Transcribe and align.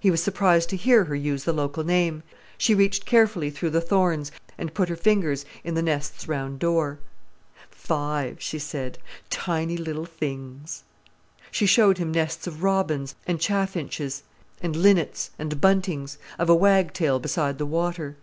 He 0.00 0.10
was 0.10 0.20
surprised 0.20 0.68
to 0.70 0.76
hear 0.76 1.04
her 1.04 1.14
use 1.14 1.44
the 1.44 1.52
local 1.52 1.84
name. 1.84 2.24
She 2.58 2.74
reached 2.74 3.06
carefully 3.06 3.50
through 3.50 3.70
the 3.70 3.80
thorns, 3.80 4.32
and 4.58 4.74
put 4.74 4.88
her 4.88 4.96
fingers 4.96 5.44
in 5.62 5.74
the 5.74 5.80
nest's 5.82 6.26
round 6.26 6.58
door. 6.58 6.98
"Five!" 7.70 8.42
she 8.42 8.58
said. 8.58 8.98
"Tiny 9.30 9.76
little 9.76 10.06
things." 10.06 10.82
She 11.52 11.66
showed 11.66 11.98
him 11.98 12.10
nests 12.10 12.48
of 12.48 12.64
robins, 12.64 13.14
and 13.28 13.40
chaffinches, 13.40 14.24
and 14.60 14.74
linnets, 14.74 15.30
and 15.38 15.60
buntings; 15.60 16.18
of 16.36 16.48
a 16.50 16.54
wagtail 16.56 17.20
beside 17.20 17.58
the 17.58 17.64
water. 17.66 18.16